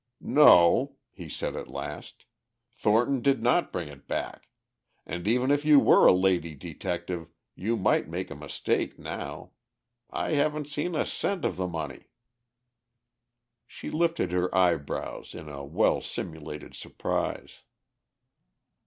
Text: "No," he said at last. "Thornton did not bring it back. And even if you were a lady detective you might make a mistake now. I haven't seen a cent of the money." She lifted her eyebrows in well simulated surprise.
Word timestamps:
"No," 0.33 0.95
he 1.11 1.29
said 1.29 1.55
at 1.55 1.67
last. 1.67 2.25
"Thornton 2.71 3.21
did 3.21 3.43
not 3.43 3.71
bring 3.71 3.87
it 3.87 4.07
back. 4.07 4.47
And 5.05 5.27
even 5.27 5.51
if 5.51 5.63
you 5.63 5.79
were 5.79 6.07
a 6.07 6.11
lady 6.11 6.55
detective 6.55 7.29
you 7.53 7.77
might 7.77 8.07
make 8.07 8.31
a 8.31 8.35
mistake 8.35 8.97
now. 8.97 9.51
I 10.09 10.31
haven't 10.31 10.69
seen 10.69 10.95
a 10.95 11.05
cent 11.05 11.45
of 11.45 11.55
the 11.55 11.67
money." 11.67 12.05
She 13.67 13.91
lifted 13.91 14.31
her 14.31 14.49
eyebrows 14.57 15.35
in 15.35 15.45
well 15.71 16.01
simulated 16.01 16.73
surprise. 16.73 17.59